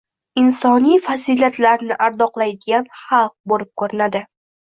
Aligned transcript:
Insoniy 0.43 0.95
fazilatlarni 1.07 1.97
ardoqlaydigan 2.07 2.89
xalq 3.03 3.37
boʻlib 3.53 3.71
koʻrinadi. 3.85 4.25